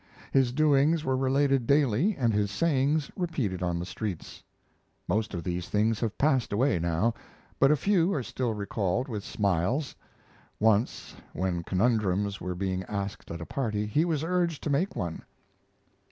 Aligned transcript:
His 0.31 0.51
doings 0.51 1.05
were 1.05 1.15
related 1.15 1.67
daily 1.67 2.15
and 2.17 2.33
his 2.33 2.49
sayings 2.49 3.11
repeated 3.15 3.61
on 3.61 3.77
the 3.77 3.85
streets. 3.85 4.41
Most 5.07 5.35
of 5.35 5.43
these 5.43 5.69
things 5.69 5.99
have 5.99 6.17
passed 6.17 6.51
away 6.51 6.79
now, 6.79 7.13
but 7.59 7.69
a 7.69 7.75
few 7.75 8.11
are 8.15 8.23
still 8.23 8.55
recalled 8.55 9.07
with 9.07 9.23
smiles. 9.23 9.93
Once, 10.59 11.15
when 11.33 11.61
conundrums 11.61 12.41
were 12.41 12.55
being 12.55 12.83
asked 12.85 13.29
at 13.29 13.41
a 13.41 13.45
party, 13.45 13.85
he 13.85 14.03
was 14.03 14.23
urged 14.23 14.63
to 14.63 14.71
make 14.71 14.95
one. 14.95 15.21